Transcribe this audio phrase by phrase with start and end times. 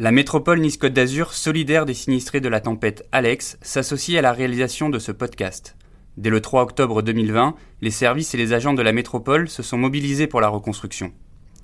[0.00, 4.90] La métropole Nice-Côte d'Azur, solidaire des sinistrés de la tempête Alex, s'associe à la réalisation
[4.90, 5.76] de ce podcast.
[6.16, 9.76] Dès le 3 octobre 2020, les services et les agents de la métropole se sont
[9.76, 11.10] mobilisés pour la reconstruction.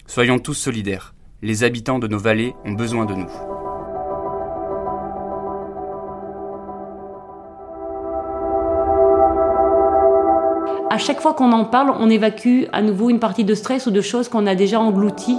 [0.08, 1.14] Soyons tous solidaires.
[1.42, 3.30] Les habitants de nos vallées ont besoin de nous.
[10.90, 13.90] à chaque fois qu'on en parle, on évacue à nouveau une partie de stress ou
[13.90, 15.38] de choses qu'on a déjà englouties.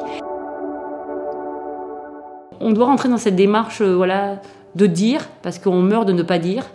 [2.68, 4.42] On doit rentrer dans cette démarche euh, voilà,
[4.74, 6.66] de dire, parce qu'on meurt de ne pas dire.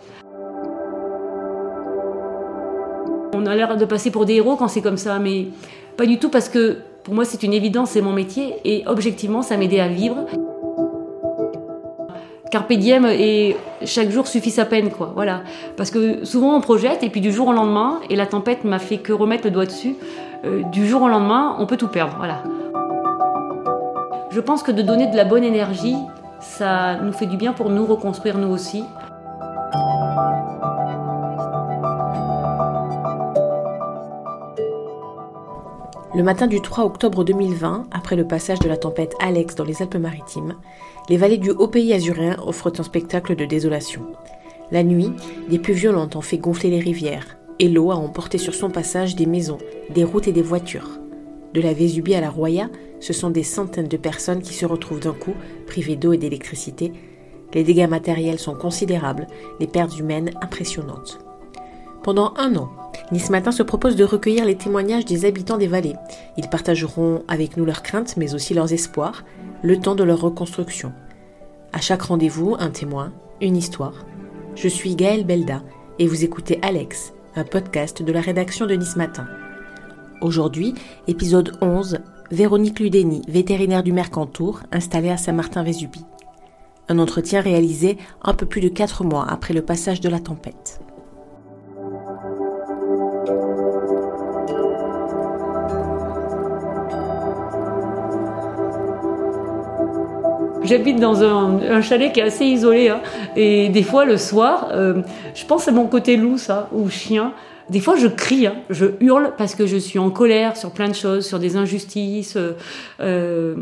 [3.35, 5.48] On a l'air de passer pour des héros quand c'est comme ça, mais
[5.97, 9.43] pas du tout parce que pour moi c'est une évidence, c'est mon métier et objectivement
[9.43, 10.27] ça m'aidait à vivre.
[12.53, 15.11] Carpe diem et chaque jour suffit sa peine, quoi.
[15.17, 15.43] Voilà.
[15.77, 18.79] Parce que souvent on projette et puis du jour au lendemain, et la tempête m'a
[18.79, 19.97] fait que remettre le doigt dessus,
[20.45, 22.15] euh, du jour au lendemain, on peut tout perdre.
[22.17, 22.45] Voilà.
[24.30, 25.97] Je pense que de donner de la bonne énergie,
[26.39, 28.84] ça nous fait du bien pour nous reconstruire nous aussi.
[36.14, 39.83] Le matin du 3 octobre 2020, après le passage de la tempête Alex dans les
[39.83, 40.55] Alpes-Maritimes,
[41.08, 44.03] les vallées du haut pays azuréen offrent un spectacle de désolation.
[44.70, 45.11] La nuit,
[45.48, 49.17] des pluies violentes ont fait gonfler les rivières, et l'eau a emporté sur son passage
[49.17, 49.58] des maisons,
[49.92, 51.01] des routes et des voitures.
[51.53, 52.69] De la Vésubie à la Roya,
[53.01, 55.34] ce sont des centaines de personnes qui se retrouvent d'un coup
[55.67, 56.93] privées d'eau et d'électricité.
[57.55, 59.27] Les dégâts matériels sont considérables,
[59.59, 61.19] les pertes humaines impressionnantes.
[62.03, 62.70] Pendant un an,
[63.12, 65.97] Nice Matin se propose de recueillir les témoignages des habitants des vallées.
[66.37, 69.25] Ils partageront avec nous leurs craintes, mais aussi leurs espoirs,
[69.62, 70.92] le temps de leur reconstruction.
[71.73, 74.07] À chaque rendez-vous, un témoin, une histoire.
[74.55, 75.62] Je suis Gaëlle Belda
[75.98, 79.27] et vous écoutez Alex, un podcast de la rédaction de Nice Matin.
[80.20, 80.75] Aujourd'hui,
[81.09, 81.98] épisode 11,
[82.31, 86.05] Véronique Ludeni, vétérinaire du Mercantour, installée à Saint-Martin-Vésubie.
[86.89, 90.81] Un entretien réalisé un peu plus de 4 mois après le passage de la tempête.
[100.62, 102.91] J'habite dans un, chalet qui est assez isolé.
[102.91, 103.01] Hein.
[103.35, 105.02] et des fois, le soir, euh,
[105.35, 107.33] je pense à mon côté loup, ça, ou chien.
[107.70, 108.57] Des fois, je crie, hein.
[108.69, 112.36] je hurle parce que je suis en colère sur plein de choses, sur des injustices,
[112.36, 112.53] euh,
[113.01, 113.55] euh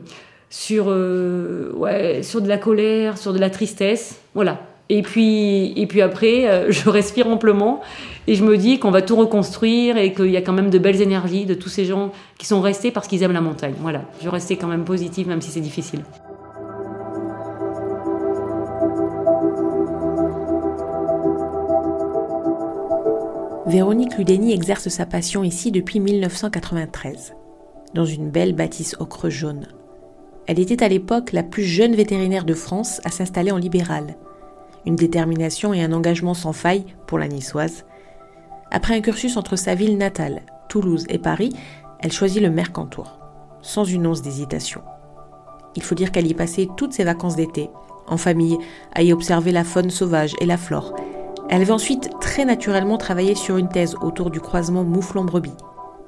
[0.51, 4.19] sur, euh, ouais, sur de la colère, sur de la tristesse.
[4.35, 4.61] Voilà.
[4.89, 7.83] Et puis, et puis après, je respire amplement
[8.27, 10.79] et je me dis qu'on va tout reconstruire et qu'il y a quand même de
[10.79, 13.75] belles énergies de tous ces gens qui sont restés parce qu'ils aiment la montagne.
[13.81, 14.05] Voilà.
[14.23, 16.01] Je restais quand même positive, même si c'est difficile.
[23.69, 27.35] Véronique Ludeni exerce sa passion ici depuis 1993,
[27.93, 29.67] dans une belle bâtisse ocre jaune.
[30.47, 34.17] Elle était à l'époque la plus jeune vétérinaire de France à s'installer en libéral.
[34.87, 37.85] Une détermination et un engagement sans faille pour la niçoise.
[38.71, 40.41] Après un cursus entre sa ville natale,
[40.71, 41.55] Toulouse et Paris,
[42.01, 43.19] elle choisit le Mercantour,
[43.61, 44.81] sans une once d'hésitation.
[45.77, 47.69] Il faut dire qu'elle y passait toutes ses vacances d'été,
[48.07, 48.57] en famille,
[48.95, 50.95] à y observer la faune sauvage et la flore,
[51.49, 55.57] elle avait ensuite très naturellement travaillé sur une thèse autour du croisement mouflon-brebis.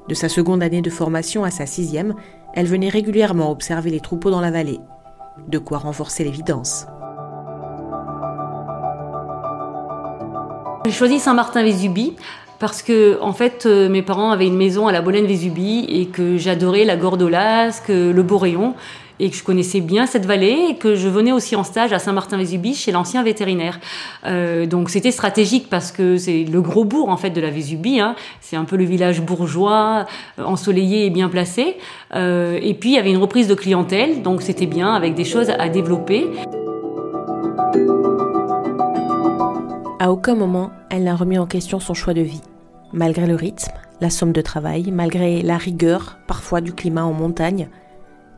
[0.09, 2.15] De sa seconde année de formation à sa sixième,
[2.55, 4.81] elle venait régulièrement observer les troupeaux dans la vallée.
[5.49, 6.87] De quoi renforcer l'évidence.
[10.85, 12.17] J'ai choisi Saint-Martin-Vésubie
[12.59, 16.37] parce que en fait euh, mes parents avaient une maison à la Bolène-Vésubie et que
[16.37, 18.75] j'adorais la Gordolasque, le Boréon
[19.21, 21.99] et que je connaissais bien cette vallée et que je venais aussi en stage à
[21.99, 23.79] Saint-Martin-Vésubie chez l'ancien vétérinaire.
[24.25, 28.01] Euh, donc c'était stratégique parce que c'est le gros bourg en fait de la Vésubie.
[28.01, 28.17] Hein.
[28.41, 30.07] C'est un peu le village bourgeois,
[30.39, 31.77] euh, ensoleillé et bien placé.
[32.15, 35.25] Euh, et puis il y avait une reprise de clientèle, donc c'était bien avec des
[35.25, 36.27] choses à développer.
[39.99, 42.41] À aucun moment, elle n'a remis en question son choix de vie.
[42.95, 47.69] Malgré le rythme, la somme de travail, malgré la rigueur parfois du climat en montagne,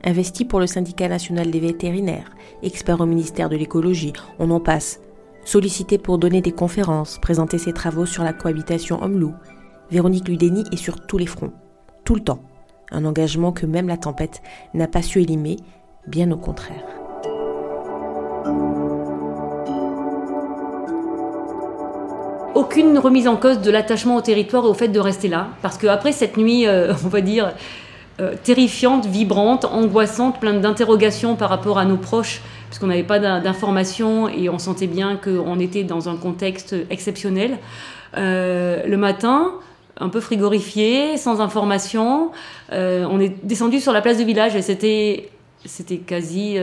[0.05, 2.31] investi pour le syndicat national des vétérinaires,
[2.63, 5.01] expert au ministère de l'écologie, on en passe,
[5.45, 9.35] sollicité pour donner des conférences, présenter ses travaux sur la cohabitation homme-loup.
[9.91, 11.53] Véronique Ludeni est sur tous les fronts,
[12.05, 12.43] tout le temps.
[12.91, 14.43] Un engagement que même la tempête
[14.75, 15.57] n'a pas su élimer,
[16.07, 16.85] bien au contraire.
[22.55, 25.79] Aucune remise en cause de l'attachement au territoire et au fait de rester là, parce
[25.79, 27.55] qu'après cette nuit, euh, on va dire,
[28.21, 34.29] euh, terrifiante, vibrante, angoissante, pleine d'interrogations par rapport à nos proches, puisqu'on n'avait pas d'informations
[34.29, 37.59] et on sentait bien qu'on était dans un contexte exceptionnel.
[38.19, 39.53] Euh, le matin,
[39.99, 42.33] un peu frigorifié, sans information,
[42.73, 45.31] euh, on est descendu sur la place du village et c'était,
[45.65, 46.59] c'était quasi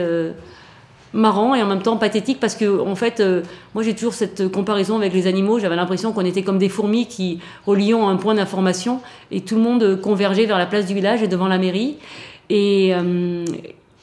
[1.12, 3.42] marrant et en même temps pathétique parce que en fait euh,
[3.74, 7.06] moi j'ai toujours cette comparaison avec les animaux j'avais l'impression qu'on était comme des fourmis
[7.06, 11.22] qui reliant un point d'information et tout le monde convergeait vers la place du village
[11.22, 11.96] et devant la mairie
[12.48, 13.44] et euh,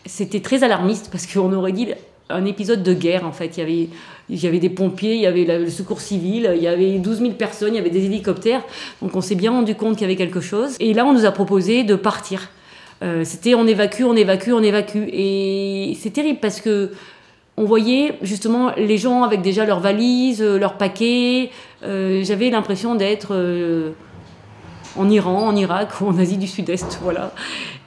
[0.05, 1.89] c'était très alarmiste parce qu'on aurait dit
[2.29, 3.89] un épisode de guerre en fait il y avait
[4.29, 7.19] il y avait des pompiers, il y avait le secours civil, il y avait 12
[7.19, 8.61] 000 personnes, il y avait des hélicoptères.
[9.01, 10.75] Donc on s'est bien rendu compte qu'il y avait quelque chose.
[10.79, 12.49] Et là, on nous a proposé de partir.
[13.03, 15.03] Euh, c'était on évacue, on évacue, on évacue.
[15.11, 16.91] Et c'est terrible parce que
[17.59, 21.49] on voyait justement les gens avec déjà leurs valises, euh, leurs paquets.
[21.83, 23.33] Euh, j'avais l'impression d'être
[24.97, 27.31] en Iran, en Irak ou en Asie du Sud-Est, voilà.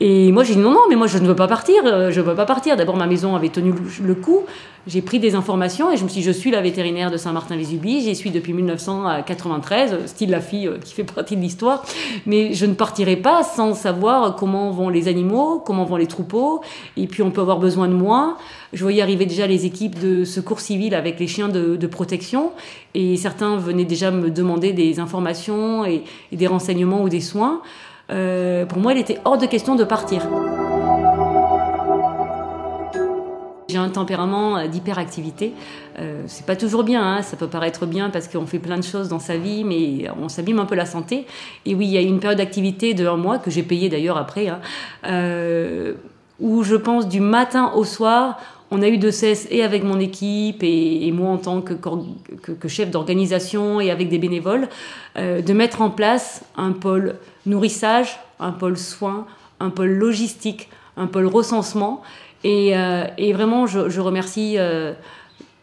[0.01, 2.25] Et moi j'ai dit non, non, mais moi je ne veux pas partir, je ne
[2.25, 2.77] veux pas partir.
[2.77, 3.73] D'abord ma maison avait tenu
[4.03, 4.45] le coup,
[4.87, 8.03] j'ai pris des informations et je me suis dit, je suis la vétérinaire de Saint-Martin-les-Ubis,
[8.03, 11.85] j'y suis depuis 1993, style la fille euh, qui fait partie de l'histoire,
[12.25, 16.63] mais je ne partirai pas sans savoir comment vont les animaux, comment vont les troupeaux,
[16.97, 18.39] et puis on peut avoir besoin de moi.
[18.73, 22.53] Je voyais arriver déjà les équipes de secours civil avec les chiens de, protection,
[22.95, 27.63] et certains venaient déjà me demander des informations et, des renseignements ou des soins.
[28.11, 30.23] Euh, pour moi, il était hors de question de partir.
[33.69, 35.53] J'ai un tempérament d'hyperactivité.
[35.99, 37.23] Euh, c'est pas toujours bien, hein.
[37.23, 40.29] ça peut paraître bien parce qu'on fait plein de choses dans sa vie, mais on
[40.29, 41.27] s'abîme un peu la santé.
[41.67, 44.17] Et oui, il y a une période d'activité de un mois, que j'ai payé d'ailleurs
[44.17, 44.61] après, hein,
[45.07, 45.95] euh,
[46.41, 48.39] où je pense du matin au soir,
[48.71, 52.91] on a eu de cesse, et avec mon équipe, et, moi en tant que, chef
[52.91, 54.69] d'organisation et avec des bénévoles,
[55.17, 59.27] de mettre en place un pôle nourrissage, un pôle soins,
[59.61, 62.03] un pôle logistique, un pôle recensement.
[62.45, 64.95] Euh, et, vraiment, je, remercie euh,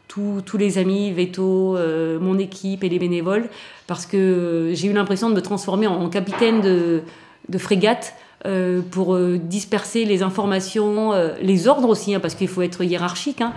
[0.07, 3.49] tous les amis, Veto, euh, mon équipe et les bénévoles,
[3.87, 8.13] parce que j'ai eu l'impression de me transformer en, capitaine de frégate
[8.47, 12.81] euh, pour euh, disperser les informations, euh, les ordres aussi, hein, parce qu'il faut être
[12.81, 13.51] hiérarchique, hein,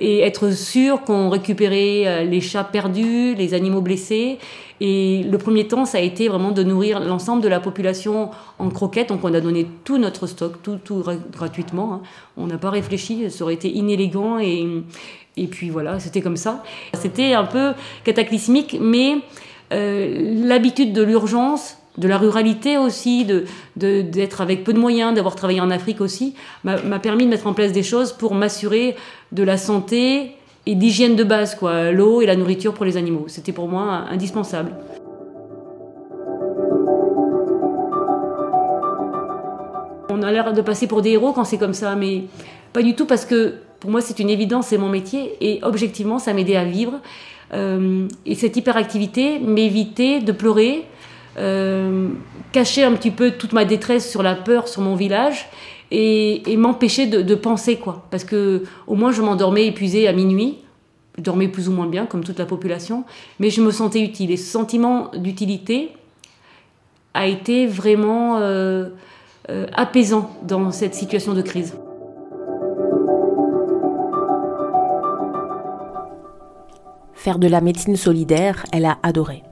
[0.00, 4.38] et être sûr qu'on récupérait les chats perdus, les animaux blessés.
[4.80, 8.68] Et le premier temps, ça a été vraiment de nourrir l'ensemble de la population en
[8.68, 9.08] croquettes.
[9.08, 11.94] Donc on a donné tout notre stock, tout, tout gratuitement.
[11.94, 12.02] Hein.
[12.36, 14.38] On n'a pas réfléchi, ça aurait été inélégant.
[14.38, 14.66] Et,
[15.36, 16.62] et puis voilà, c'était comme ça.
[16.94, 17.72] C'était un peu
[18.04, 19.18] cataclysmique, mais
[19.70, 23.44] l'habitude de l'urgence de la ruralité aussi, de,
[23.76, 26.34] d'être avec peu de moyens, d'avoir travaillé en Afrique aussi,
[26.64, 28.96] m'a, permis de mettre en place des choses pour m'assurer
[29.32, 33.24] de la santé et d'hygiène de base, quoi, l'eau et la nourriture pour les animaux.
[33.26, 34.72] C'était pour moi indispensable.
[40.08, 42.24] On a l'air de passer pour des héros quand c'est comme ça, mais
[42.72, 46.18] pas du tout parce que pour moi c'est une évidence, c'est mon métier et objectivement
[46.18, 47.00] ça m'aidait à vivre.
[47.54, 50.84] Euh, et cette hyperactivité m'évitait de pleurer,
[51.38, 52.08] euh,
[52.52, 55.48] cacher un petit peu toute ma détresse sur la peur sur mon village
[55.90, 58.04] et, m'empêcher de, penser quoi.
[58.10, 60.58] Parce que au moins je m'endormais épuisée à minuit.
[61.18, 63.04] Dormais plus ou moins bien comme toute la population.
[63.38, 64.30] Mais je me sentais utile.
[64.30, 65.90] Et ce sentiment d'utilité
[67.12, 68.88] a été vraiment euh,
[69.50, 71.76] euh, apaisant dans cette situation de crise.
[77.12, 79.42] Faire de la médecine solidaire, elle a adoré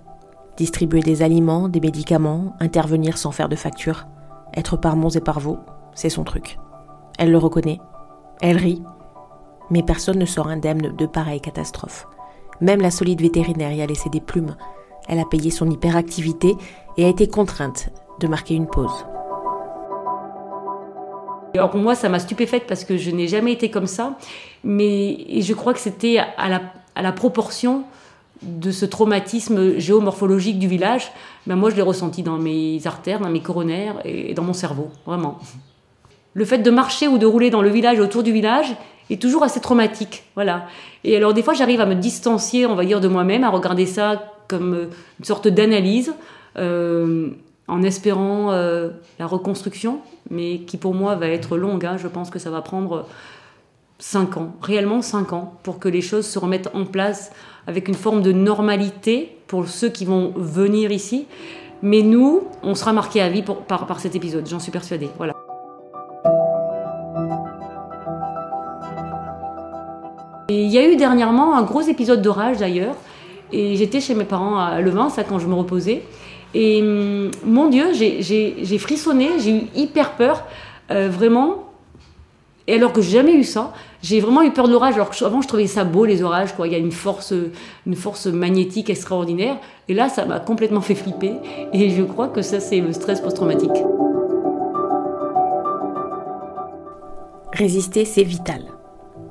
[0.61, 4.07] distribuer des aliments, des médicaments, intervenir sans faire de facture,
[4.55, 5.41] être par monts et par
[5.95, 6.59] c'est son truc.
[7.19, 7.81] Elle le reconnaît,
[8.43, 8.83] elle rit,
[9.71, 12.07] mais personne ne sort indemne de pareilles catastrophes.
[12.61, 14.55] Même la solide vétérinaire y a laissé des plumes.
[15.09, 16.55] Elle a payé son hyperactivité
[16.99, 17.89] et a été contrainte
[18.19, 19.07] de marquer une pause.
[21.55, 24.19] Alors pour moi, ça m'a stupéfaite parce que je n'ai jamais été comme ça,
[24.63, 27.85] mais je crois que c'était à la proportion
[28.43, 31.13] de ce traumatisme géomorphologique du village,
[31.47, 34.89] ben moi je l'ai ressenti dans mes artères, dans mes coronaires et dans mon cerveau,
[35.07, 35.39] vraiment.
[36.35, 38.75] Le fait de marcher ou de rouler dans le village, autour du village,
[39.11, 40.67] est toujours assez traumatique, voilà.
[41.05, 43.87] Et alors des fois j'arrive à me distancier, on va dire, de moi-même, à regarder
[43.87, 46.15] ça comme une sorte d'analyse,
[46.57, 47.31] euh,
[47.69, 51.87] en espérant euh, la reconstruction, mais qui pour moi va être longue.
[51.87, 51.97] Hein.
[51.99, 53.07] Je pense que ça va prendre
[54.01, 57.31] cinq ans, réellement cinq ans, pour que les choses se remettent en place
[57.67, 61.27] avec une forme de normalité pour ceux qui vont venir ici.
[61.83, 65.09] Mais nous, on sera marqué à vie par, par cet épisode, j'en suis persuadée.
[65.17, 65.35] Voilà.
[70.49, 72.97] Et il y a eu dernièrement un gros épisode d'orage d'ailleurs,
[73.53, 76.03] et j'étais chez mes parents à Levin, ça quand je me reposais.
[76.55, 80.45] Et hum, mon Dieu, j'ai frissonné, j'ai eu hyper peur,
[80.91, 81.67] euh, vraiment.
[82.67, 84.95] Et alors que j'ai jamais eu ça, j'ai vraiment eu peur de l'orage.
[84.95, 86.67] Alors avant, je trouvais ça beau les orages, quoi.
[86.67, 87.35] Il y a une force,
[87.87, 89.57] une force magnétique extraordinaire.
[89.89, 91.35] Et là, ça m'a complètement fait flipper.
[91.73, 93.71] Et je crois que ça, c'est le stress post-traumatique.
[97.53, 98.63] Résister, c'est vital.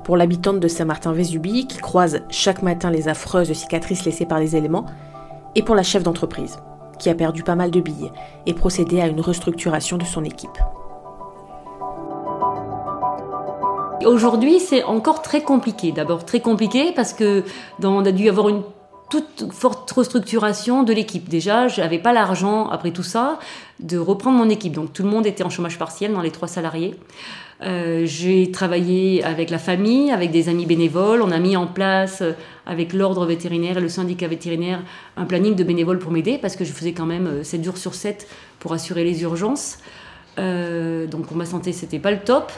[0.04, 4.86] Pour l'habitante de Saint-Martin-Vésubie, qui croise chaque matin les affreuses cicatrices laissées par les éléments,
[5.56, 6.58] et pour la chef d'entreprise,
[6.98, 8.12] qui a perdu pas mal de billes
[8.46, 10.58] et procédé à une restructuration de son équipe.
[14.04, 15.92] Aujourd'hui, c'est encore très compliqué.
[15.92, 17.44] D'abord très compliqué parce que
[17.80, 18.62] dans, on a dû avoir une
[19.10, 21.28] toute forte restructuration de l'équipe.
[21.28, 23.38] Déjà, je n'avais pas l'argent, après tout ça,
[23.80, 24.72] de reprendre mon équipe.
[24.72, 26.94] Donc tout le monde était en chômage partiel dans les trois salariés.
[27.62, 31.20] Euh, j'ai travaillé avec la famille, avec des amis bénévoles.
[31.20, 32.32] On a mis en place, euh,
[32.64, 34.82] avec l'ordre vétérinaire et le syndicat vétérinaire,
[35.18, 37.76] un planning de bénévoles pour m'aider parce que je faisais quand même 7 euh, jours
[37.76, 38.26] sur 7
[38.60, 39.78] pour assurer les urgences.
[40.38, 42.50] donc pour ma santé, c'était pas le top.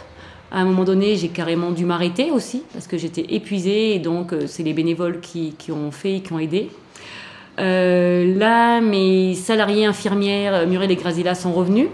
[0.55, 4.35] À un moment donné, j'ai carrément dû m'arrêter aussi parce que j'étais épuisée et donc
[4.35, 6.69] euh, c'est les bénévoles qui, ont fait et qui ont aidé.
[7.59, 11.89] Euh, là, mes salariés infirmières euh, Muriel et Grazilla sont revenus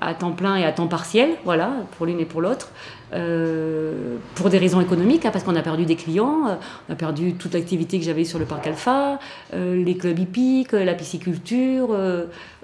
[0.00, 2.70] à temps plein et à temps partiel, voilà, pour l'une et pour l'autre,
[3.10, 6.58] pour des raisons économiques, hein, parce qu'on a perdu des clients,
[6.88, 9.18] on a perdu toute l'activité que j'avais sur le parc Alpha,
[9.52, 11.88] les clubs hippiques, la pisciculture,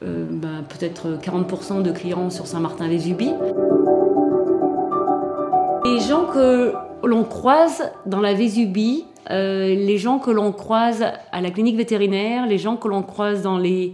[0.00, 3.34] ben, peut-être 40% de clients sur Saint-Martin-les-Ubis.
[5.84, 6.72] Les gens que
[7.04, 12.46] l'on croise dans la Vésubie, euh, les gens que l'on croise à la clinique vétérinaire,
[12.46, 13.92] les gens que l'on croise dans les,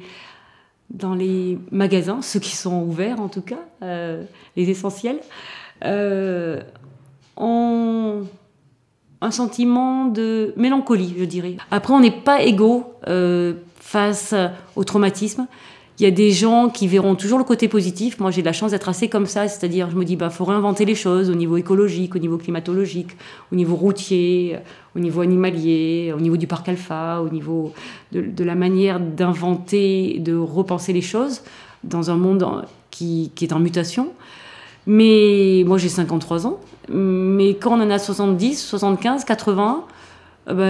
[0.91, 4.23] dans les magasins, ceux qui sont ouverts en tout cas, euh,
[4.57, 5.19] les essentiels,
[5.85, 6.61] euh,
[7.37, 8.23] ont
[9.21, 11.57] un sentiment de mélancolie, je dirais.
[11.73, 12.95] Après, on n'est pas égaux
[13.81, 14.35] face
[14.77, 15.47] au traumatisme.
[16.01, 18.21] Il y a des gens qui verront toujours le côté positif.
[18.21, 20.47] Moi, j'ai de la chance d'être assez comme ça, c'est-à-dire, je me dis, bah, faut
[20.47, 23.11] réinventer les choses au niveau écologique, au niveau climatologique,
[23.53, 24.57] au niveau routier,
[24.97, 27.75] au niveau animalier, au niveau du parc alpha, au niveau
[28.13, 31.43] de, la manière d'inventer, de repenser les choses
[31.85, 34.09] dans un monde qui, est en mutation.
[34.87, 36.61] Mais moi, j'ai 53 ans.
[36.89, 39.85] Mais quand on en a 70, 75, 80,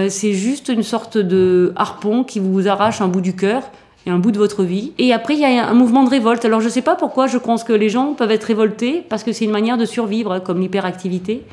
[0.09, 3.63] c'est juste une sorte de harpon qui vous arrache un bout du cœur
[4.05, 4.93] et un bout de votre vie.
[4.97, 6.45] Et après, il y a un mouvement de révolte.
[6.45, 9.23] Alors, je ne sais pas pourquoi je pense que les gens peuvent être révoltés, parce
[9.23, 11.43] que c'est une manière de survivre, comme l'hyperactivité.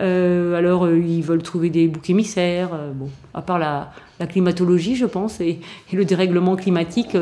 [0.00, 2.70] Euh, alors, euh, ils veulent trouver des boucs émissaires.
[2.72, 3.90] Euh, bon, à part la,
[4.28, 5.60] climatologie, je pense, et,
[5.92, 7.16] le dérèglement climatique,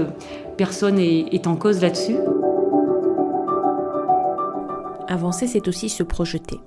[0.56, 2.16] personne est en cause là-dessus.
[5.08, 6.58] Avancer, c'est aussi se projeter.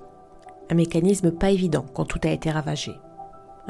[0.70, 2.92] Un mécanisme pas évident quand tout a été ravagé.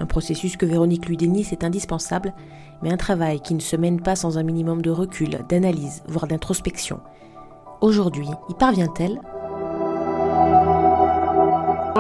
[0.01, 2.33] Un processus que Véronique lui dénie, c'est indispensable,
[2.83, 6.27] mais un travail qui ne se mène pas sans un minimum de recul, d'analyse, voire
[6.27, 7.01] d'introspection.
[7.83, 9.21] Aujourd'hui, y parvient-elle?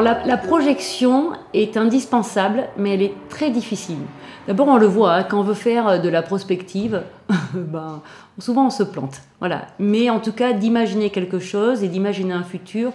[0.02, 3.98] La, projection est indispensable, mais elle est très difficile.
[4.46, 7.02] D'abord, on le voit, hein, quand on veut faire de la prospective,
[7.54, 8.00] ben,
[8.38, 9.20] souvent on se plante.
[9.40, 9.66] Voilà.
[9.78, 12.92] Mais en tout cas, d'imaginer quelque chose et d'imaginer un futur,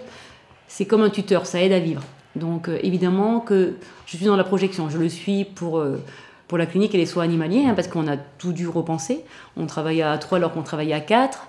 [0.66, 2.02] c'est comme un tuteur, ça aide à vivre.
[2.36, 3.74] Donc euh, évidemment que
[4.06, 6.02] je suis dans la projection, je le suis pour, euh,
[6.48, 9.24] pour la clinique et les soins animaliers, hein, parce qu'on a tout dû repenser.
[9.56, 11.48] On travaillait à trois alors qu'on travaillait à quatre.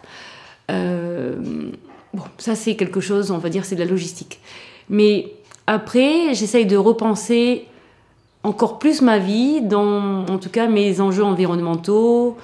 [0.72, 1.36] Euh,
[2.14, 4.40] bon, ça c'est quelque chose, on va dire, c'est de la logistique.
[4.90, 5.34] Mais
[5.68, 7.68] après, j'essaye de repenser
[8.44, 12.38] encore plus ma vie, dans en tout cas mes enjeux environnementaux,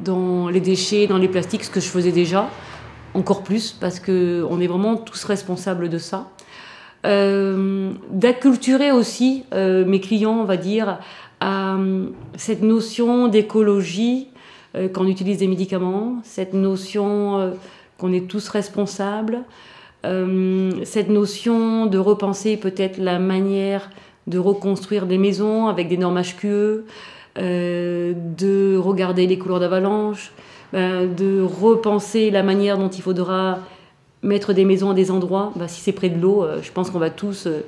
[0.00, 2.50] dans les déchets, dans les plastiques, ce que je faisais déjà,
[3.14, 6.28] encore plus, parce qu'on est vraiment tous responsables de ça.
[7.04, 11.00] Euh, d'acculturer aussi euh, mes clients, on va dire,
[11.40, 12.06] à euh,
[12.36, 14.28] cette notion d'écologie
[14.92, 17.54] quand on utilise des médicaments, cette notion
[17.96, 19.44] qu'on est tous responsables,
[20.02, 23.88] cette notion de repenser peut-être la manière
[24.26, 26.86] de reconstruire des maisons avec des normes HQE,
[27.36, 30.32] de regarder les couleurs d'avalanche,
[30.72, 33.60] de repenser la manière dont il faudra
[34.24, 36.90] mettre des maisons à des endroits, bah, si c'est près de l'eau, euh, je pense
[36.90, 37.64] qu'on va tous euh,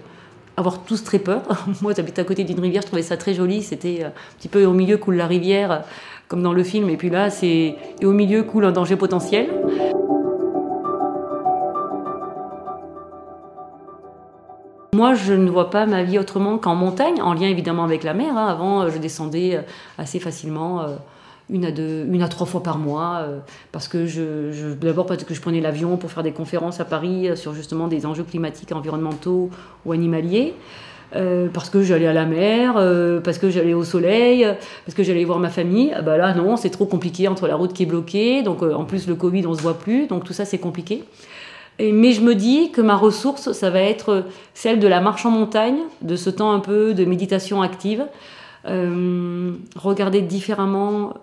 [0.57, 1.43] avoir tous très peur.
[1.83, 3.63] Moi, j'habite à côté d'une rivière, je trouvais ça très joli.
[3.63, 5.85] C'était euh, un petit peu au milieu coule la rivière,
[6.29, 9.49] comme dans le film, et puis là, c'est au milieu coule un danger potentiel.
[14.95, 18.15] Moi, je ne vois pas ma vie autrement qu'en montagne, en lien évidemment avec la
[18.15, 18.35] mer.
[18.35, 18.47] Hein.
[18.47, 19.63] Avant, je descendais
[19.99, 20.87] assez facilement
[21.49, 23.39] une à deux, une à trois fois par mois, euh,
[23.71, 27.29] parce que je, d'abord parce que je prenais l'avion pour faire des conférences à Paris
[27.29, 29.51] euh, sur justement des enjeux climatiques, environnementaux
[29.85, 30.55] ou animaliers.
[31.15, 32.75] Euh, parce que j'allais à la mer,
[33.23, 34.45] parce que j'allais au soleil,
[34.85, 35.93] parce que j'allais voir ma famille.
[35.95, 38.43] Ah bah là, non, c'est trop compliqué entre la route qui est bloquée.
[38.43, 40.09] Donc, en plus, le Covid, on se voit plus.
[40.09, 41.05] Donc, tout ça, c'est compliqué.
[41.79, 45.31] Mais je me dis que ma ressource, ça va être celle de la marche en
[45.31, 48.05] montagne, de ce temps un peu de méditation active.
[48.65, 51.15] regarder différemment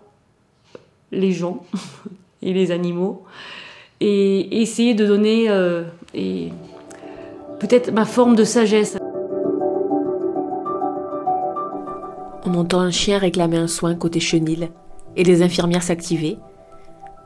[1.13, 1.63] les gens
[2.41, 3.23] et les animaux
[4.01, 5.83] et essayer de donner euh,
[7.59, 8.97] peut-être ma forme de sagesse.
[12.45, 14.69] On entend un chien réclamer un soin côté chenil
[15.15, 16.37] et les infirmières s'activer.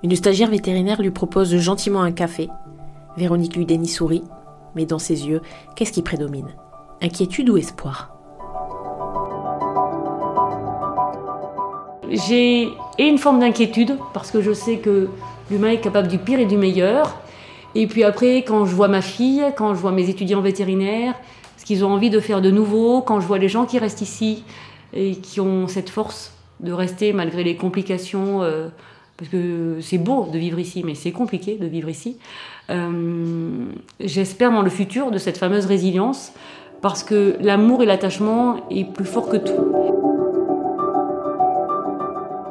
[0.04, 2.50] Une stagiaire vétérinaire lui propose gentiment un café.
[3.18, 4.24] Véronique lui dénie sourit,
[4.76, 5.42] mais dans ses yeux,
[5.76, 6.56] qu'est-ce qui prédomine?
[7.02, 8.17] Inquiétude ou espoir?
[12.10, 15.10] J'ai une forme d'inquiétude parce que je sais que
[15.52, 17.20] l'humain est capable du pire et du meilleur.
[17.76, 21.16] Et puis après, quand je vois ma fille, quand je vois mes étudiants vétérinaires,
[21.58, 24.02] ce qu'ils ont envie de faire de nouveau, quand je vois les gens qui restent
[24.02, 24.44] ici
[24.94, 28.70] et qui ont cette force de rester malgré les complications, euh,
[29.18, 32.18] parce que c'est beau de vivre ici, mais c'est compliqué de vivre ici.
[32.70, 33.66] Euh,
[34.00, 36.32] j'espère dans le futur de cette fameuse résilience,
[36.82, 39.77] parce que l'amour et l'attachement est plus fort que tout.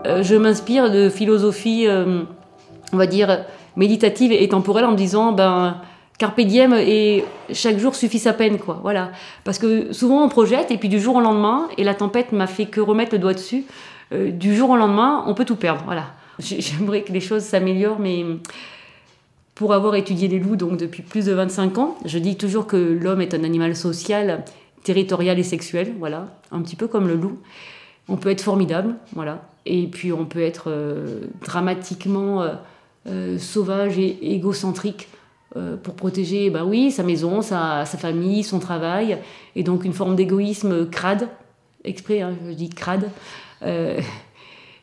[0.06, 1.86] Euh, je m'inspire de philosophie,
[2.92, 3.44] on va dire,
[3.76, 5.80] méditative et temporelle en me disant, ben,
[6.18, 8.80] carpe diem et chaque jour suffit sa peine, quoi.
[8.82, 9.10] Voilà.
[9.44, 12.46] Parce que souvent on projette et puis du jour au lendemain, et la tempête m'a
[12.46, 13.64] fait que remettre le doigt dessus,
[14.12, 15.82] euh, du jour au lendemain, on peut tout perdre.
[15.84, 16.06] Voilà.
[16.38, 18.24] J'aimerais que les choses s'améliorent, mais
[19.54, 22.76] pour avoir étudié les loups donc depuis plus de 25 ans, je dis toujours que
[22.76, 24.44] l'homme est un animal social,
[24.84, 27.38] territorial et sexuel, voilà, un petit peu comme le loup.
[28.08, 32.46] On peut être formidable, voilà, et puis on peut être euh, dramatiquement
[33.06, 35.08] euh, sauvage et égocentrique
[35.82, 39.16] pour protéger, bah oui, sa maison, sa, famille, son travail,
[39.54, 41.28] et donc une forme d'égoïsme crade,
[41.82, 43.10] exprès, hein, je dis crade,
[43.62, 44.00] euh,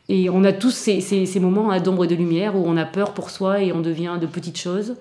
[0.08, 3.14] et on a tous ces, moments à d'ombre et de lumière où on a peur
[3.14, 4.96] pour soi et on devient de petites choses.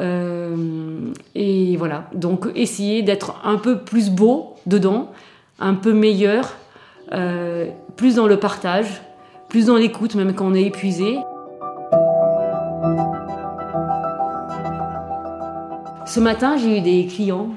[0.00, 5.12] Euh, et voilà, donc essayer d'être un peu plus beau dedans,
[5.60, 6.56] un peu meilleur,
[7.12, 9.02] euh, plus dans le partage,
[9.48, 11.18] plus dans l'écoute même quand on est épuisé.
[16.06, 17.48] Ce matin, j'ai eu des clients.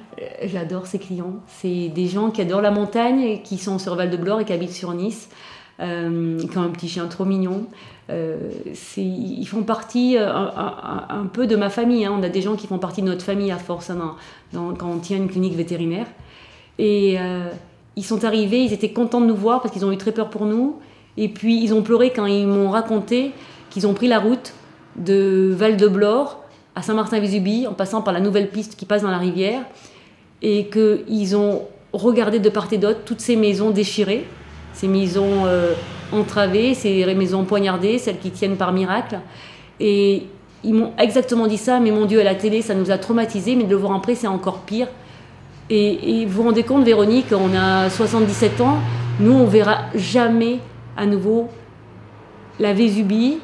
[0.44, 1.34] J'adore ces clients.
[1.48, 4.54] C'est des gens qui adorent la montagne, qui sont sur Val de Blore et qui
[4.54, 5.30] habitent sur Nice,
[5.80, 7.66] euh, qui ont un petit chien trop mignon.
[8.10, 8.50] Euh,
[8.96, 12.06] ils font partie euh, un, peu de ma famille.
[12.06, 12.16] Hein.
[12.18, 14.16] On a des gens qui font partie de notre famille à force hein,
[14.54, 16.08] quand on tient une clinique vétérinaire.
[16.80, 17.18] Et
[17.98, 20.30] ils sont arrivés, ils étaient contents de nous voir parce qu'ils ont eu très peur
[20.30, 20.78] pour nous.
[21.18, 23.32] Et puis ils ont pleuré quand ils m'ont raconté
[23.72, 24.54] qu'ils ont pris la route
[24.96, 26.40] de Val de Blore
[26.76, 29.62] à Saint-Martin-Vésubie, en passant par la nouvelle piste qui passe dans la rivière,
[30.44, 34.28] et qu'ils ont regardé de part et d'autre toutes ces maisons déchirées,
[34.74, 35.74] ces maisons euh,
[36.12, 39.20] entravées, ces maisons poignardées, celles qui tiennent par miracle.
[39.80, 40.28] Et
[40.64, 43.56] ils m'ont exactement dit ça, mais mon Dieu, à la télé, ça nous a traumatisés,
[43.56, 44.88] mais de le voir en près, c'est encore pire.
[45.70, 48.78] Et, vous vous rendez compte, Véronique, on a 77 ans,
[49.20, 50.60] nous, on verra jamais
[50.96, 51.50] à nouveau
[52.60, 53.40] la Vésubie,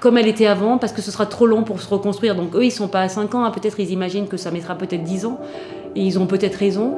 [0.00, 2.34] comme elle était avant, parce que ce sera trop long pour se reconstruire.
[2.34, 3.50] Donc eux, ils sont pas à 5 ans, hein.
[3.50, 5.38] peut-être ils imaginent que ça mettra peut-être 10 ans,
[5.94, 6.94] et ils ont peut-être raison.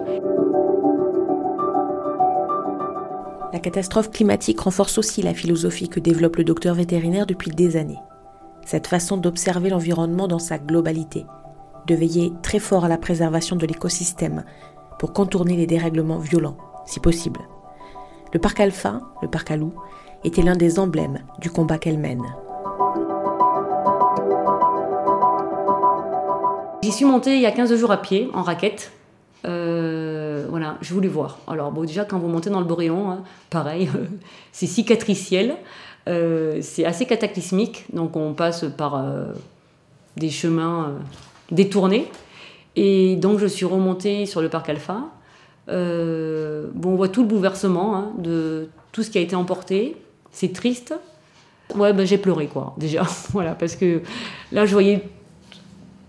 [3.53, 7.99] La catastrophe climatique renforce aussi la philosophie que développe le docteur vétérinaire depuis des années.
[8.65, 11.27] Cette façon d'observer l'environnement dans sa globalité,
[11.87, 14.45] de veiller très fort à la préservation de l'écosystème
[14.99, 17.41] pour contourner les dérèglements violents, si possible.
[18.33, 19.75] Le parc Alpha, le parc à loups,
[20.25, 22.25] était l'un des emblèmes du combat qu'elle mène.
[26.83, 28.93] J'y suis montée il y a 15 jours à pied, en raquette.
[29.45, 31.39] Euh, voilà, je voulais voir.
[31.47, 33.89] Alors, bon, déjà, quand vous montez dans le Boréon, hein, pareil,
[34.53, 35.57] c'est cicatriciel,
[36.09, 39.33] euh, c'est assez cataclysmique, donc on passe par euh,
[40.17, 40.95] des chemins
[41.53, 42.11] détournés.
[42.75, 44.99] Et donc, je suis remontée sur le parc Alpha.
[45.69, 49.97] bon, on voit tout le bouleversement hein, de tout ce qui a été emporté.
[50.33, 50.95] C'est triste.
[51.77, 53.03] Ouais, ben, j'ai pleuré, quoi, déjà.
[53.31, 54.01] voilà, parce que
[54.51, 55.05] là, je voyais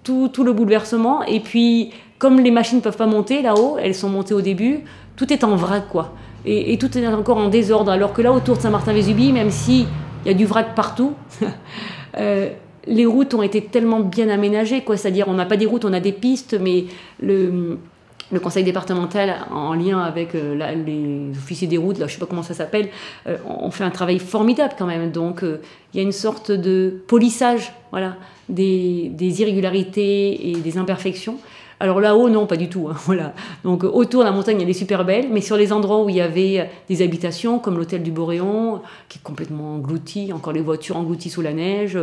[0.04, 1.24] tout, tout, le bouleversement.
[1.24, 4.82] Et puis, comme les machines ne peuvent pas monter là-haut, elles sont montées au début,
[5.16, 6.14] tout est en vrac, quoi.
[6.46, 7.92] Et, tout est encore en désordre.
[7.92, 9.88] Alors que là, autour de Saint-Martin-Vésubie, même s'il
[10.26, 11.14] y a du vrac partout,
[12.18, 12.50] euh,
[12.88, 14.98] les routes ont été tellement bien aménagées, quoi.
[14.98, 16.86] C'est-à-dire, on n'a pas des routes, on a des pistes, mais
[17.22, 22.26] le conseil départemental, en lien avec euh, les officiers des routes, là, je sais pas
[22.26, 22.90] comment ça s'appelle,
[23.28, 25.12] euh, on fait un travail formidable quand même.
[25.12, 25.62] Donc, euh,
[25.94, 28.16] il y a une sorte de polissage voilà,
[28.50, 31.38] des, irrégularités et des imperfections.
[31.84, 32.88] Alors là-haut, non, pas du tout.
[32.90, 33.34] Hein, voilà.
[33.66, 36.22] Donc autour, la montagne, elle est super belle, mais sur les endroits où il y
[36.22, 41.30] avait des habitations, comme l'hôtel du Boréon, qui est complètement englouti, encore les voitures englouties
[41.30, 42.00] sous la neige,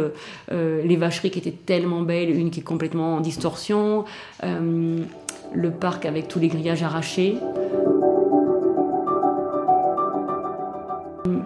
[0.51, 4.05] les vacheries qui étaient tellement belles, une qui est complètement en distorsion
[5.53, 7.37] le parc avec tous les grillages arrachés.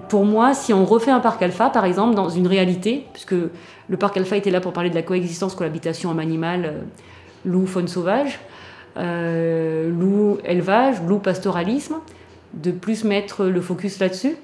[0.08, 3.96] Pour moi, si on refait un parc alpha, par exemple, dans une réalité, puisque le
[3.96, 6.80] parc alpha était là pour parler de la coexistence, cohabitation homme-animal, euh,
[7.44, 8.38] loup, faune sauvage,
[8.96, 11.96] loup élevage, loup pastoralisme,
[12.54, 14.36] de plus mettre le focus là-dessus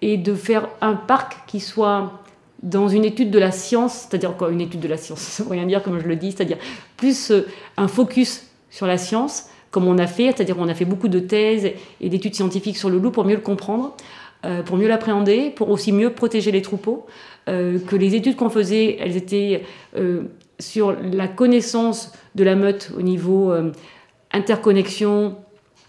[0.00, 2.22] et de faire un parc qui soit
[2.62, 5.50] dans une étude de la science, c'est-à-dire quoi une étude de la science, ça veut
[5.50, 6.58] rien dire comme je le dis, c'est-à-dire
[6.96, 7.32] plus
[7.76, 11.18] un focus sur la science, comme on a fait, c'est-à-dire qu'on a fait beaucoup de
[11.18, 13.96] thèses et d'études scientifiques sur le loup pour mieux le comprendre,
[14.44, 17.06] euh, pour mieux l'appréhender, pour aussi mieux protéger les troupeaux,
[17.48, 19.62] euh, que les études qu'on faisait, elles étaient
[19.96, 20.22] euh,
[20.64, 23.52] sur la connaissance de la meute au niveau
[24.32, 25.36] interconnexion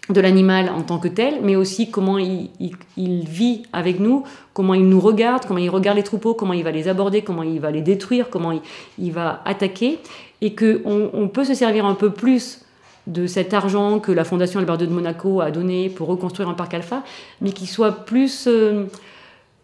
[0.08, 2.50] de l'animal en tant que tel, mais aussi comment il,
[2.96, 4.22] vit avec nous,
[4.54, 7.42] comment il nous regarde, comment il regarde les troupeaux, comment il va les aborder, comment
[7.42, 8.52] il va les détruire, comment
[8.98, 9.98] il, va attaquer,
[10.40, 12.60] et qu'on on peut se servir un peu plus
[13.08, 16.54] de cet argent que la Fondation Albert II de Monaco a donné pour reconstruire un
[16.54, 17.02] parc alpha,
[17.40, 18.84] mais qui soit plus, euh,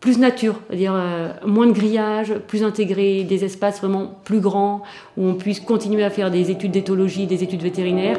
[0.02, 4.82] plus nature, c'est-à-dire euh, moins de grillage, plus intégré, des espaces vraiment plus grands,
[5.16, 8.18] où on puisse continuer à faire des études d'éthologie, des études vétérinaires.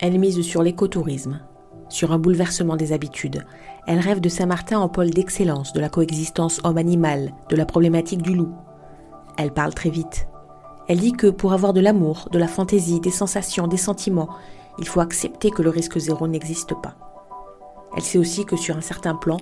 [0.00, 1.40] Elle mise sur l'écotourisme,
[1.90, 3.44] sur un bouleversement des habitudes.
[3.86, 8.34] Elle rêve de Saint-Martin en pôle d'excellence, de la coexistence homme-animal, de la problématique du
[8.34, 8.54] loup.
[9.36, 10.26] Elle parle très vite,
[10.88, 14.30] elle dit que pour avoir de l'amour, de la fantaisie, des sensations, des sentiments,
[14.78, 17.15] il faut accepter que le risque zéro n'existe pas.
[17.96, 19.38] Elle sait aussi que sur un certain plan,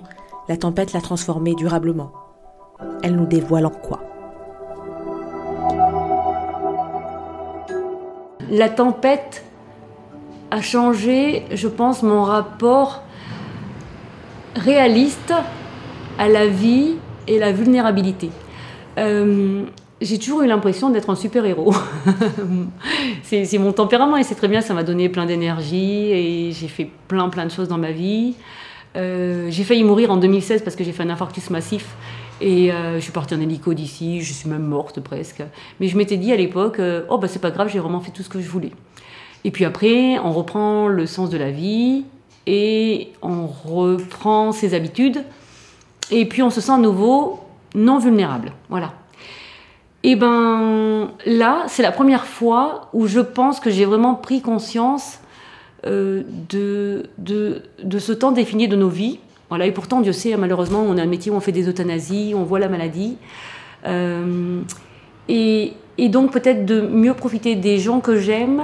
[0.47, 2.11] la tempête l'a transformée durablement.
[3.03, 4.01] Elle nous dévoile en quoi
[8.49, 9.43] La tempête
[10.51, 13.01] a changé, je pense, mon rapport
[14.55, 15.33] réaliste
[16.17, 16.95] à la vie
[17.27, 18.29] et la vulnérabilité.
[18.97, 19.65] Euh,
[20.01, 21.73] j'ai toujours eu l'impression d'être un super-héros.
[23.23, 26.89] c'est mon tempérament et c'est très bien, ça m'a donné plein d'énergie et j'ai fait
[27.07, 28.35] plein plein de choses dans ma vie.
[28.95, 31.95] Euh, j'ai failli mourir en 2016 parce que j'ai fait un infarctus massif
[32.41, 35.43] et euh, je suis partie en hélico d'ici, je suis même morte presque.
[35.79, 38.11] Mais je m'étais dit à l'époque, euh, oh bah c'est pas grave, j'ai vraiment fait
[38.11, 38.71] tout ce que je voulais.
[39.43, 42.05] Et puis après, on reprend le sens de la vie
[42.47, 45.23] et on reprend ses habitudes
[46.11, 47.39] et puis on se sent à nouveau
[47.73, 48.51] non vulnérable.
[48.69, 48.93] Voilà.
[50.07, 55.17] Et ben là, c'est la première fois où je pense que j'ai vraiment pris conscience
[55.87, 57.09] euh, de,
[57.97, 59.17] ce temps défini de nos vies.
[59.59, 62.43] Et pourtant, Dieu sait, malheureusement, on a un métier où on fait des euthanasies, on
[62.43, 63.17] voit la maladie.
[63.87, 64.61] Euh,
[65.27, 68.61] et, donc peut-être de mieux profiter des gens que j'aime,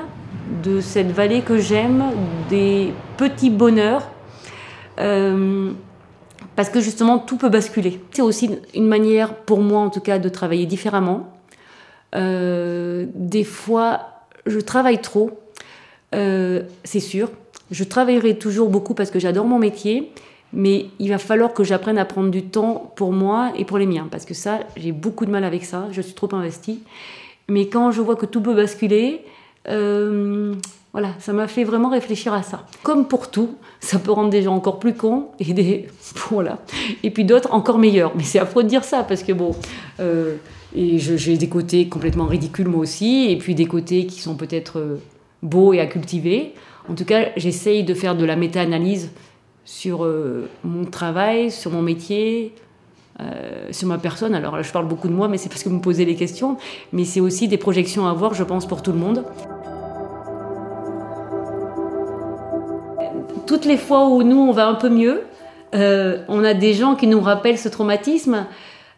[0.63, 2.03] de cette vallée que j'aime,
[2.51, 4.07] des petits bonheurs.
[4.99, 5.71] Euh,
[6.61, 7.99] parce que justement tout peut basculer.
[8.11, 11.33] C'est aussi une manière pour moi en tout cas de travailler différemment.
[12.13, 14.01] Euh, des fois,
[14.45, 15.31] je travaille trop,
[16.13, 17.31] euh, c'est sûr.
[17.71, 20.11] Je travaillerai toujours beaucoup parce que j'adore mon métier,
[20.53, 23.87] mais il va falloir que j'apprenne à prendre du temps pour moi et pour les
[23.87, 26.83] miens, parce que ça, j'ai beaucoup de mal avec ça, je suis trop investie.
[27.49, 29.25] Mais quand je vois que tout peut basculer,
[29.67, 30.53] euh,
[30.93, 32.65] voilà, ça m'a fait vraiment réfléchir à ça.
[32.83, 35.87] Comme pour tout, ça peut rendre des gens encore plus cons et des
[36.29, 36.59] voilà,
[37.03, 38.11] et puis d'autres encore meilleurs.
[38.15, 39.55] Mais c'est affreux de dire ça parce que bon,
[40.01, 40.35] euh,
[40.75, 44.79] et j'ai des côtés complètement ridicules moi aussi, et puis des côtés qui sont peut-être
[44.79, 45.01] euh,
[45.41, 46.53] beaux et à cultiver.
[46.89, 49.11] En tout cas, j'essaye de faire de la méta-analyse
[49.63, 52.53] sur euh, mon travail, sur mon métier,
[53.69, 54.33] sur ma personne.
[54.33, 56.15] Alors là, je parle beaucoup de moi, mais c'est parce que vous me posez les
[56.15, 56.57] questions.
[56.91, 59.23] Mais c'est aussi des projections à avoir, je pense, pour tout le monde.
[63.51, 65.23] Toutes les fois où nous, on va un peu mieux,
[65.75, 68.45] euh, on a des gens qui nous rappellent ce traumatisme.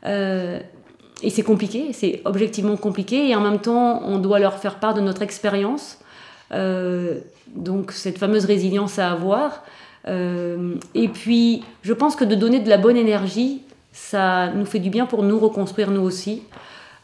[0.05, 0.59] Euh,
[1.23, 3.29] et c'est compliqué, c'est objectivement compliqué.
[3.29, 5.97] Et en même temps, on doit leur faire part de notre expérience.
[6.51, 9.63] Euh, donc cette fameuse résilience à avoir.
[10.05, 14.91] et puis, je pense que de donner de la bonne énergie, ça nous fait du
[14.91, 16.43] bien pour nous reconstruire nous aussi.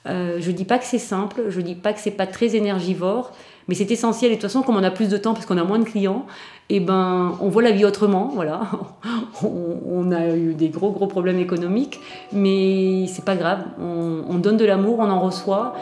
[0.06, 2.56] je ne dis pas que c'est simple, je ne dis pas que c'est pas très
[2.56, 3.32] énergivore,
[3.68, 4.32] mais c'est essentiel.
[4.32, 5.86] Et de toute façon, comme on a plus de temps parce qu'on a moins de
[5.86, 6.26] clients,
[6.72, 8.30] eh ben, on voit la vie autrement.
[8.34, 8.62] Voilà,
[9.44, 12.00] on, a eu des gros gros problèmes économiques,
[12.32, 13.64] mais c'est pas grave.
[13.80, 15.74] On, donne de l'amour, on en reçoit.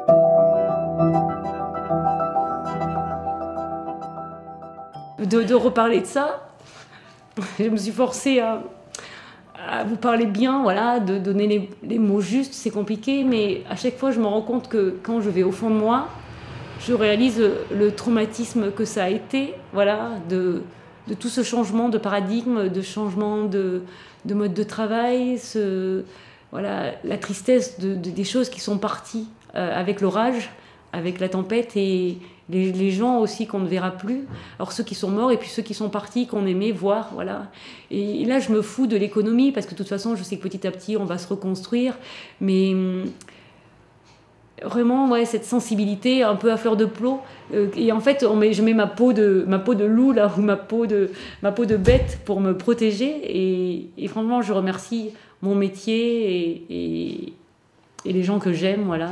[5.19, 6.47] De, reparler de ça,
[7.60, 8.63] je me suis forcée à,
[9.86, 13.97] vous parler bien, voilà, de donner les, les mots justes, c'est compliqué, mais à chaque
[13.97, 16.08] fois je me rends compte que quand je vais au fond de moi,
[16.80, 20.63] je réalise le traumatisme que ça a été, voilà, de,
[21.20, 23.82] tout ce changement de paradigme, de changement de,
[24.30, 25.40] mode de travail,
[26.52, 30.50] voilà, la tristesse de, des choses qui sont parties euh, avec l'orage,
[30.94, 32.18] avec la tempête et
[32.50, 34.26] les, gens aussi qu'on ne verra plus.
[34.60, 37.48] Alors ceux qui sont morts et puis ceux qui sont partis qu'on aimait voir, voilà.
[37.92, 40.44] Et, là je me fous de l'économie parce que de toute façon je sais que
[40.44, 41.98] petit à petit on va se reconstruire,
[42.40, 42.74] mais
[44.63, 47.20] vraiment ouais, cette sensibilité un peu à fleur de plomb.
[47.54, 50.41] Euh, et en fait, je mets ma peau de, ma peau de loup là, ou
[50.41, 51.12] ma peau de,
[51.43, 53.89] ma peau de bête pour me protéger.
[53.98, 57.34] Et, franchement, je remercie mon métier et,
[58.06, 59.10] les gens que j'aime, voilà,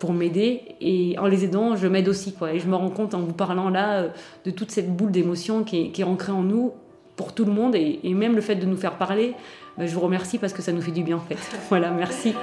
[0.00, 0.62] pour m'aider.
[0.80, 2.32] Et en les aidant, je m'aide aussi.
[2.34, 2.52] Quoi.
[2.52, 4.08] Et je me rends compte en vous parlant là euh,
[4.44, 6.72] de toute cette boule d'émotion qui est, ancrée en nous
[7.16, 7.74] pour tout le monde.
[7.76, 9.34] Et, même le fait de nous faire parler,
[9.76, 11.38] ben, je vous remercie parce que ça nous fait du bien en fait.
[11.68, 12.34] voilà, merci.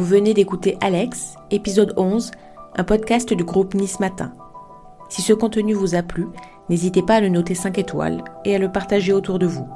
[0.00, 2.30] Vous venez d'écouter Alex, épisode 11,
[2.74, 4.32] un podcast du groupe Nice Matin.
[5.10, 6.26] Si ce contenu vous a plu,
[6.70, 9.68] n'hésitez pas à le noter 5 étoiles et à le partager autour de vous.